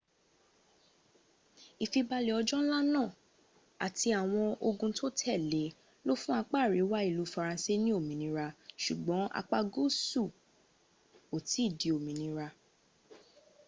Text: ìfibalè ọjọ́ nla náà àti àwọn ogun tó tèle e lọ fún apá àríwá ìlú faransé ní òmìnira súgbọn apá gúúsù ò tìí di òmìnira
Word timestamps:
ìfibalè 1.83 2.31
ọjọ́ 2.39 2.59
nla 2.63 2.79
náà 2.93 3.07
àti 3.85 4.07
àwọn 4.21 4.45
ogun 4.67 4.91
tó 4.97 5.05
tèle 5.19 5.59
e 5.67 5.73
lọ 6.05 6.13
fún 6.21 6.35
apá 6.41 6.57
àríwá 6.65 6.97
ìlú 7.09 7.23
faransé 7.33 7.73
ní 7.83 7.89
òmìnira 7.99 8.45
súgbọn 8.83 9.21
apá 9.39 9.57
gúúsù 9.73 10.23
ò 11.35 11.37
tìí 11.47 11.65
di 11.79 11.87
òmìnira 11.97 12.47